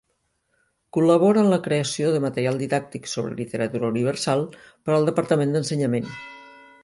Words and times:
Col·labora 0.95 1.41
en 1.45 1.49
la 1.51 1.59
creació 1.67 2.13
de 2.15 2.21
material 2.23 2.57
didàctic 2.63 3.05
sobre 3.11 3.37
literatura 3.41 3.91
universal 3.95 4.43
per 4.63 4.95
al 4.95 5.09
Departament 5.11 5.55
d'Ensenyament. 5.57 6.11